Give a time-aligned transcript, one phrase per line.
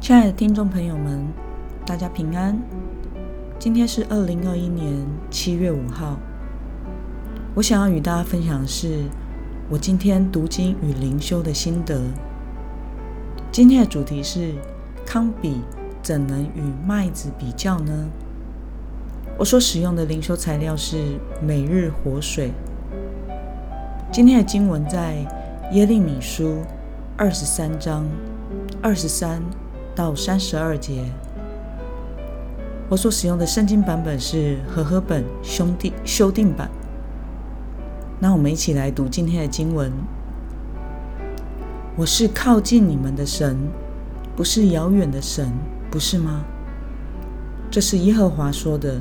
[0.00, 1.26] 亲爱的听众朋友们，
[1.84, 2.56] 大家平安。
[3.58, 6.16] 今天是二零二一年七月五号。
[7.54, 9.02] 我想要与大家分享的是
[9.68, 12.00] 我今天读经与灵修的心得。
[13.50, 14.54] 今天的主题是：
[15.04, 15.60] 康比
[16.00, 18.08] 怎能与麦子比较呢？
[19.36, 22.52] 我所使用的灵修材料是每日活水。
[24.12, 25.16] 今天的经文在
[25.72, 26.62] 耶利米书
[27.16, 28.06] 二十三章
[28.80, 29.42] 二十三。
[29.98, 31.06] 到三十二节，
[32.88, 36.70] 我所使用的圣经版本是和合本兄弟修订版。
[38.20, 39.90] 那我们一起来读今天的经文。
[41.96, 43.56] 我是靠近你们的神，
[44.36, 45.50] 不是遥远的神，
[45.90, 46.44] 不是吗？
[47.68, 49.00] 这是耶和华说的。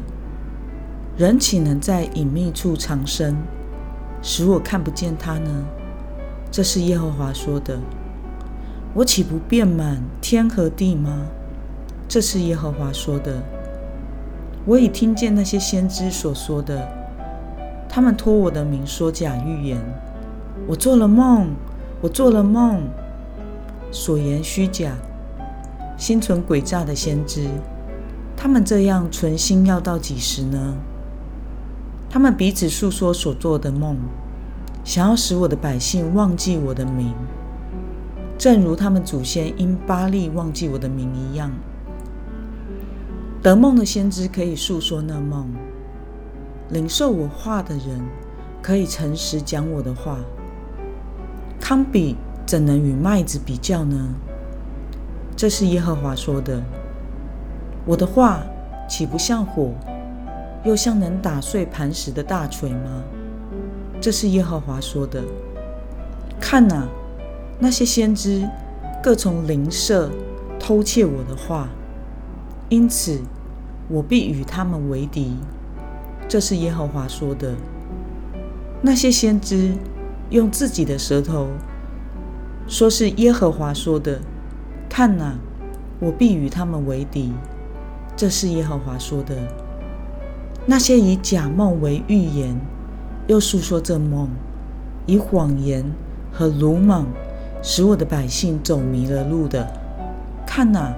[1.16, 3.36] 人岂能在隐秘处藏身，
[4.24, 5.64] 使我看不见他呢？
[6.50, 7.78] 这是耶和华说的。
[8.94, 11.28] 我岂不遍满天和地吗？
[12.08, 13.44] 这是耶和华说的。
[14.66, 16.88] 我已听见那些先知所说的，
[17.88, 19.78] 他们托我的名说假预言。
[20.68, 21.50] 我做了梦，
[22.02, 22.82] 我做了梦，
[23.92, 24.94] 所言虚假，
[25.98, 27.48] 心存诡诈的先知，
[28.36, 30.76] 他们这样存心要到几时呢？
[32.10, 33.96] 他们彼此诉说所做的梦，
[34.84, 37.14] 想要使我的百姓忘记我的名。
[38.38, 41.52] 正如他们祖先因巴利忘记我的名一样，
[43.42, 45.48] 得梦的先知可以诉说那梦，
[46.70, 48.00] 领受我话的人
[48.62, 50.20] 可以诚实讲我的话。
[51.60, 52.16] 康比
[52.46, 54.10] 怎能与麦子比较呢？
[55.36, 56.62] 这是耶和华说的。
[57.86, 58.44] 我的话
[58.88, 59.72] 岂不像火，
[60.64, 63.04] 又像能打碎磐石的大锤吗？
[64.00, 65.24] 这是耶和华说的。
[66.40, 66.88] 看哪！
[67.60, 68.48] 那些先知
[69.02, 70.12] 各从邻舍
[70.60, 71.70] 偷窃我的话，
[72.70, 73.22] 因此
[73.88, 75.38] 我必与他们为敌。
[76.28, 77.56] 这是耶和华说的。
[78.82, 79.74] 那些先知
[80.30, 81.48] 用自己的舌头
[82.68, 84.20] 说是耶和华说的，
[84.88, 85.36] 看哪，
[86.00, 87.34] 我必与他们为敌。
[88.16, 89.36] 这是耶和华说的。
[90.66, 92.60] 那些以假梦为预言，
[93.28, 94.30] 又诉说这梦，
[95.06, 95.84] 以谎言
[96.32, 97.08] 和鲁莽。
[97.62, 99.68] 使我的百姓走迷了路的，
[100.46, 100.94] 看哪，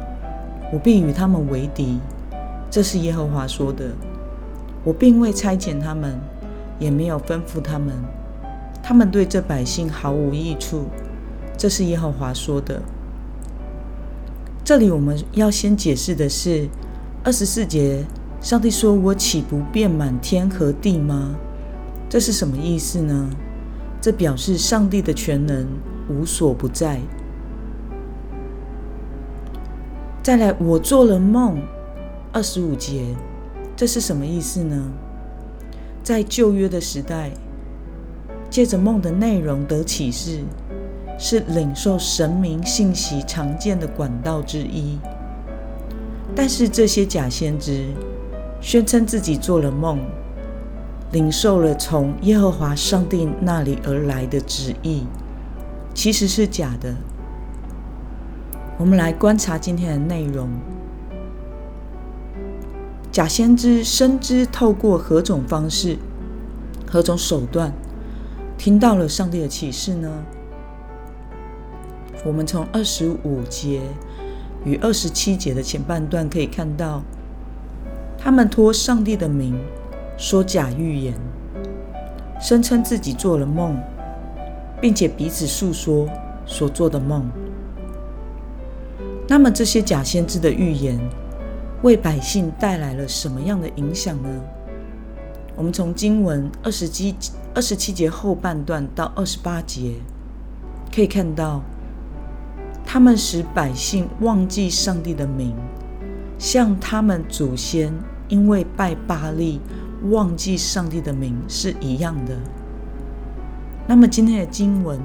[0.72, 2.00] 我必与他们为敌。
[2.70, 3.86] 这是耶和华说的。
[4.84, 6.18] 我并未差遣他们，
[6.80, 7.94] 也没有吩咐他们，
[8.82, 10.86] 他们对这百姓毫无益处。
[11.58, 12.82] 这是耶和华说的。
[14.64, 16.70] 这里我们要先解释的是
[17.24, 18.06] 二十四节，
[18.40, 21.36] 上帝说：“我岂不遍满天和地吗？”
[22.08, 23.30] 这是什么意思呢？
[24.00, 25.68] 这表示上帝的全能。
[26.10, 27.00] 无所不在。
[30.22, 31.62] 再来，我做了梦，
[32.32, 33.16] 二十五节，
[33.76, 34.92] 这是什么意思呢？
[36.04, 37.32] 在旧约的时代，
[38.50, 40.40] 借着梦的内容得启示，
[41.18, 44.98] 是领受神明信息常见的管道之一。
[46.36, 47.88] 但是这些假先知
[48.62, 50.00] 宣称自己做了梦，
[51.12, 55.06] 领受了从耶和华上帝那里而来的旨意。
[55.94, 56.96] 其实是假的。
[58.78, 60.50] 我们来观察今天的内容。
[63.12, 65.98] 假先知深知透过何种方式、
[66.90, 67.74] 何种手段
[68.58, 70.10] 听到了上帝的启示呢？
[72.24, 73.82] 我们从二十五节
[74.64, 77.02] 与二十七节的前半段可以看到，
[78.18, 79.60] 他们托上帝的名
[80.18, 81.14] 说假预言，
[82.40, 83.78] 声称自己做了梦。
[84.82, 86.08] 并且彼此诉说
[86.46, 87.30] 所做的梦。
[89.28, 91.00] 那么这些假先知的预言
[91.84, 94.30] 为百姓带来了什么样的影响呢？
[95.56, 97.16] 我们从经文二十七
[97.54, 99.96] 二十七节后半段到二十八节
[100.94, 101.62] 可以看到，
[102.86, 105.54] 他们使百姓忘记上帝的名，
[106.38, 107.94] 像他们祖先
[108.30, 109.60] 因为拜巴利
[110.10, 112.36] 忘记上帝的名是一样的。
[113.90, 115.00] 那么今天的经文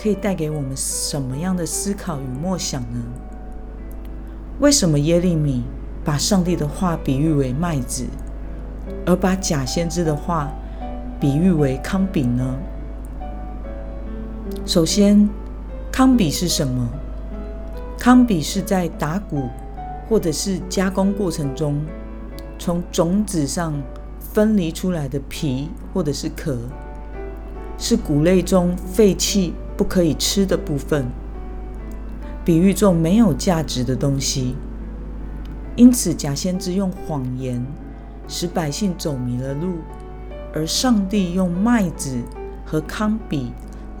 [0.00, 3.02] 可以带给我们什么样的思考与默想呢？
[4.60, 5.64] 为什么耶利米
[6.04, 8.06] 把上帝的话比喻为麦子，
[9.04, 10.48] 而把假先知的话
[11.18, 12.56] 比喻为糠比呢？
[14.64, 15.28] 首先，
[15.90, 16.88] 糠比是什么？
[17.98, 19.48] 糠比是在打谷
[20.08, 21.84] 或者是加工过程中，
[22.56, 23.74] 从种子上
[24.20, 26.56] 分离出来的皮或者是壳。
[27.82, 31.04] 是谷类中废弃不可以吃的部分。
[32.44, 34.54] 比喻作没有价值的东西。
[35.74, 37.66] 因此，假先知用谎言
[38.28, 39.78] 使百姓走迷了路，
[40.54, 42.20] 而上帝用麦子
[42.64, 43.50] 和糠比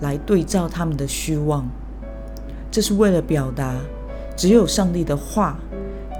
[0.00, 1.68] 来对照他们的虚妄。
[2.70, 3.74] 这是为了表达，
[4.36, 5.58] 只有上帝的话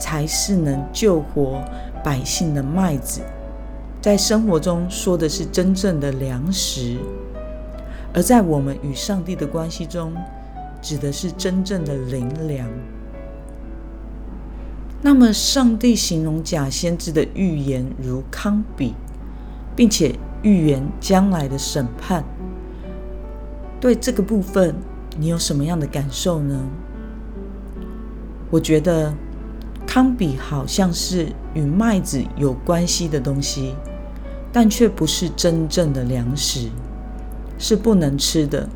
[0.01, 1.63] 才是能救活
[2.03, 3.21] 百姓的麦子，
[4.01, 6.97] 在生活中说的是真正的粮食；
[8.15, 10.13] 而在我们与上帝的关系中，
[10.81, 12.69] 指的是真正的灵粮。
[15.01, 18.95] 那么，上帝形容假先知的预言如糠比，
[19.75, 22.23] 并且预言将来的审判。
[23.81, 24.77] 对这个部分，
[25.19, 26.69] 你有什么样的感受呢？
[28.49, 29.13] 我觉得
[29.87, 33.75] 糠比好像是与麦子有关系的东西，
[34.53, 36.69] 但却不是真正的粮食，
[37.63, 38.69] 是不能吃的，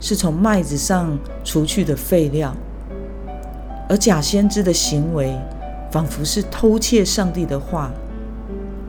[0.00, 2.56] 是从麦子上除去的废料。
[3.86, 5.38] 而假先知的行为，
[5.90, 7.90] 仿佛是偷窃上帝的话，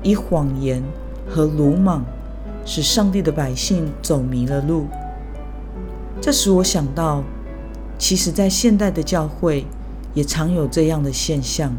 [0.02, 0.82] 以谎言
[1.30, 2.06] 和鲁莽，
[2.66, 4.86] 使上帝的百姓走迷了路。
[6.22, 7.22] 这使我想到，
[7.98, 9.66] 其实，在现代的教会，
[10.14, 11.76] 也常有这样的现象：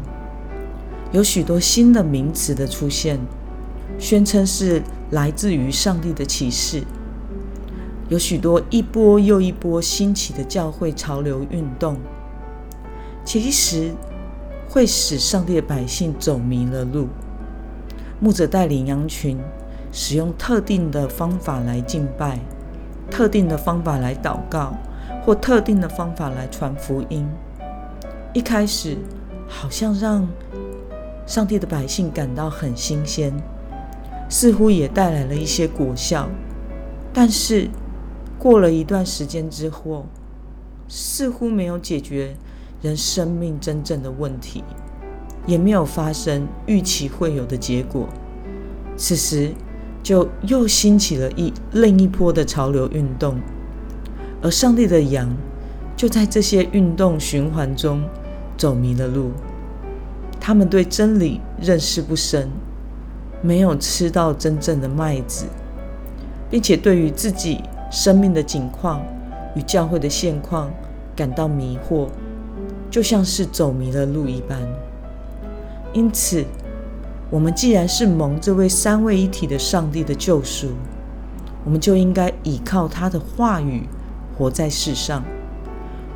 [1.11, 3.19] 有许多新的名词的出现，
[3.97, 6.81] 宣称是来自于上帝的启示；
[8.07, 11.97] 有许多一波又一波兴起的教会潮流运动。
[13.23, 13.91] 其实
[14.69, 17.07] 会使上帝的百姓走迷了路。
[18.19, 19.39] 牧者带领羊群，
[19.91, 22.39] 使用特定的方法来敬拜，
[23.09, 24.75] 特定的方法来祷告，
[25.25, 27.27] 或特定的方法来传福音。
[28.33, 28.97] 一开始
[29.47, 30.27] 好像让
[31.25, 33.33] 上帝的百姓感到很新鲜，
[34.29, 36.29] 似乎也带来了一些果效。
[37.11, 37.69] 但是
[38.45, 40.05] 过了一段时间之后，
[40.87, 42.35] 似乎没有解决。
[42.79, 44.63] 人生命真正的问题，
[45.47, 48.07] 也没有发生预期会有的结果。
[48.95, 49.51] 此时，
[50.03, 53.39] 就又兴起了一另一波的潮流运动，
[54.43, 55.35] 而上帝的羊
[55.97, 58.03] 就在这些运动循环中
[58.55, 59.31] 走迷了路。
[60.39, 62.47] 他们对真理认识不深，
[63.41, 65.47] 没有吃到真正的麦子，
[66.51, 69.01] 并且对于自己生命的境况
[69.55, 70.71] 与教会的现况
[71.15, 72.07] 感到迷惑。
[72.91, 74.57] 就像是走迷了路一般，
[75.91, 76.45] 因此，
[77.29, 80.69] 我们既然是蒙这位三位一体的上帝的救赎，
[81.65, 83.83] 我们就应该倚靠他的话语
[84.37, 85.21] 活在世上。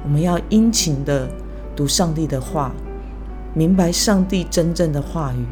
[0.06, 1.28] 我们要殷勤的
[1.76, 2.72] 读上帝的话，
[3.54, 5.46] 明白上帝真正的话语。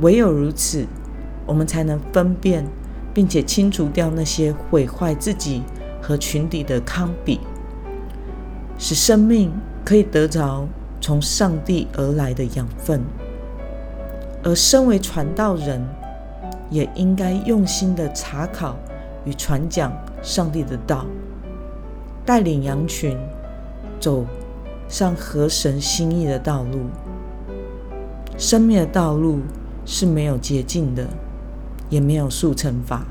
[0.00, 0.84] 唯有如此，
[1.46, 2.66] 我们才能分辨，
[3.14, 5.62] 并且清除掉那些毁坏自己
[6.02, 7.40] 和群体的糠比，
[8.76, 9.50] 使生命。
[9.86, 10.66] 可以得着
[10.98, 13.02] 从上帝而来的养分，
[14.42, 15.86] 而身为传道人，
[16.70, 18.76] 也应该用心的查考
[19.26, 21.04] 与传讲上帝的道，
[22.24, 23.14] 带领羊群
[24.00, 24.24] 走
[24.88, 26.86] 上合神心意的道路。
[28.38, 29.40] 生命的道路
[29.84, 31.06] 是没有捷径的，
[31.94, 33.04] 也没有速成法。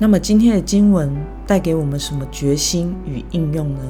[0.00, 3.80] 那么今天的经文带给我们什么决心与应用呢？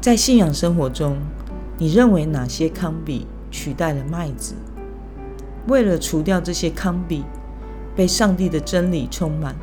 [0.00, 1.16] 在信仰生活中，
[1.76, 4.54] 你认为哪些糠比取代了麦子？
[5.66, 7.24] 为了除掉这些糠比，
[7.96, 9.56] 被上帝的真理充满，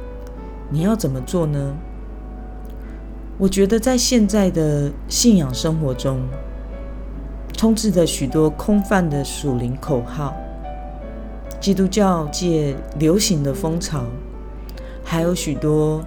[0.69, 1.73] 你要怎么做呢？
[3.37, 6.19] 我觉得在现在的信仰生活中，
[7.53, 10.35] 充斥着许多空泛的属灵口号，
[11.67, 14.05] 基督教界流行的风潮，
[15.03, 16.01] 还有许多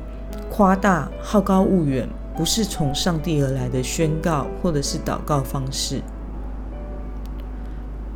[0.49, 2.09] 夸大、好高骛远。
[2.35, 6.01] 不是从上帝而来的宣告，或者是祷告方式，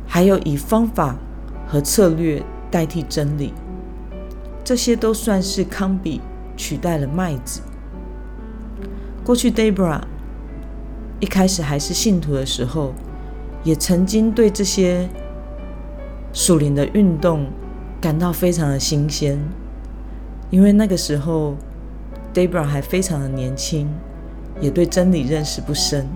[0.07, 1.17] 还有以方法
[1.67, 3.53] 和策略代替真理，
[4.63, 6.21] 这些都算是康比
[6.57, 7.61] 取代了麦子。
[9.23, 10.01] 过去 Debra
[11.19, 12.95] 一开始还是信徒的时候，
[13.63, 15.07] 也曾经对这些
[16.35, 17.47] 属灵的运动
[17.99, 19.39] 感到非常的新鲜，
[20.51, 21.55] 因为那个时候
[22.31, 23.89] Debra 还非常的年轻。
[24.61, 26.07] 也对真理认识不深，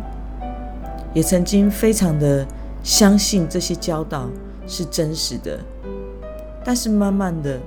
[1.13, 2.47] 也曾经非常的
[2.81, 4.29] 相信这些教导
[4.65, 5.59] 是真实的，
[6.63, 7.59] 但是慢慢的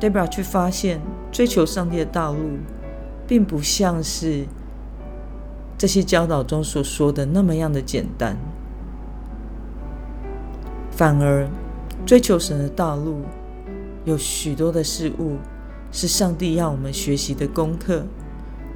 [0.00, 2.40] ，Debra 却发现追求上帝的道路，
[3.26, 4.46] 并不像是
[5.76, 8.38] 这些教导中所说的那么样的简单，
[11.00, 11.48] 反而
[12.04, 13.22] 追求神的道路
[14.04, 15.38] 有许多的事物
[15.90, 18.04] 是上帝要我们学习的功课。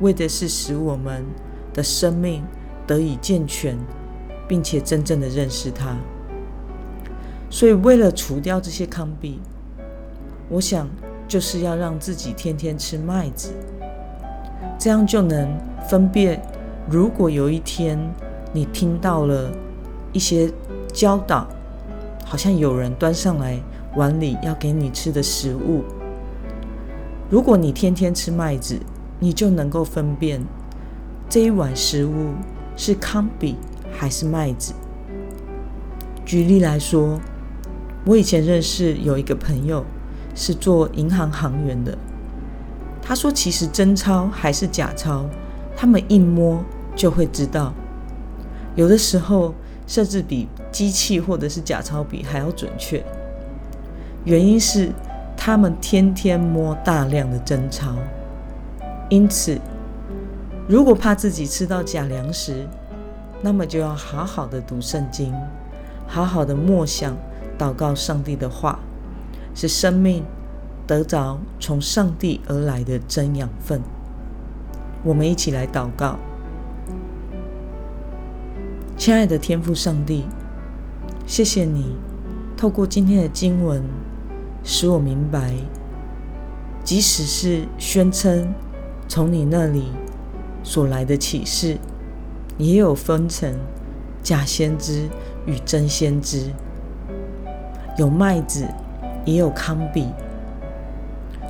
[0.01, 1.23] 为的是使我们
[1.75, 2.43] 的生命
[2.87, 3.77] 得以健全，
[4.49, 5.99] 并且真正的认识它。
[7.51, 9.39] 所以，为了除掉这些糠比，
[10.49, 10.89] 我想
[11.29, 13.53] 就是要让自己天天吃麦子，
[14.79, 15.47] 这样就能
[15.87, 16.41] 分辨。
[16.89, 17.99] 如果有一天
[18.51, 19.53] 你听到了
[20.11, 20.51] 一些
[20.91, 21.47] 教导，
[22.25, 23.61] 好像有人端上来
[23.97, 25.85] 碗里要给你吃的食物，
[27.31, 28.79] 如果你天天吃麦子，
[29.21, 30.43] 你就能够分辨
[31.29, 32.33] 这一碗食物
[32.77, 33.57] 是糠比
[33.93, 34.73] 还是麦子。
[36.25, 37.21] 举例来说。
[38.07, 39.83] 我以前认识有一个朋友
[40.35, 41.97] 是做银行行员的，
[43.01, 45.25] 他说其实真钞还是假钞，
[45.75, 46.63] 他们一摸
[46.95, 47.73] 就会知道，
[48.75, 49.55] 有的时候
[49.87, 53.01] 甚至比机器或者是假钞比还要准确。
[54.25, 54.91] 原因是
[55.37, 57.95] 他们天天摸大量的真钞，
[59.09, 59.61] 因此
[60.67, 62.67] 如果怕自己吃到假粮食，
[63.41, 65.33] 那么就要好好的读圣经，
[66.09, 67.17] 好好的默想。
[67.57, 68.81] 祷告上帝的话，
[69.55, 70.25] 使生命
[70.89, 73.81] 得着从上帝而来的真养分。
[75.05, 76.19] 我们一起来祷告，
[78.97, 80.25] 亲爱的天父上帝，
[81.27, 81.97] 谢谢你
[82.55, 83.83] 透过今天的经文，
[84.63, 85.55] 使我明白，
[86.85, 88.53] 即使是宣称
[89.09, 89.85] 从你那里
[90.63, 91.79] 所来的启示，
[92.59, 93.55] 也有分成
[94.23, 95.09] 假先知
[95.47, 96.51] 与真先知。
[97.97, 98.67] 有麦子，
[99.25, 100.09] 也有糠比。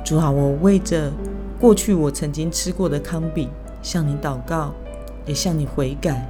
[0.05, 1.11] 主啊，我为着
[1.59, 3.49] 过去我曾经吃过的糠比，
[3.81, 4.73] 向你祷告，
[5.25, 6.27] 也向你悔改，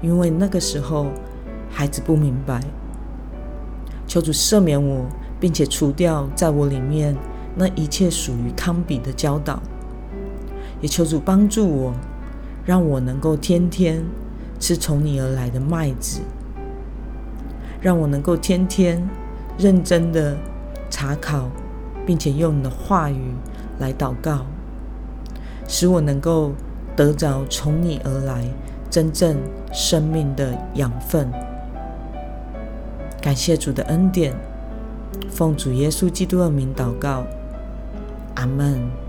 [0.00, 1.06] 因为那个时候
[1.72, 2.60] 孩子不明白。
[4.06, 5.06] 求主赦免我，
[5.40, 7.16] 并且除掉在我里面
[7.56, 9.60] 那一切属于康比的教导。
[10.80, 11.92] 也求主帮助我，
[12.64, 14.04] 让我能够天天
[14.60, 16.20] 吃从你而来的麦子，
[17.80, 19.02] 让我能够天天。
[19.58, 20.34] 认真的
[20.88, 21.50] 查考，
[22.06, 23.34] 并且用你的话语
[23.78, 24.46] 来祷告，
[25.68, 26.52] 使我能够
[26.96, 28.46] 得着从你而来
[28.90, 29.36] 真正
[29.70, 31.30] 生命的养分。
[33.22, 34.34] 感谢主的恩典，
[35.30, 37.24] 奉主耶稣基督的名祷告，
[38.34, 39.01] 阿门。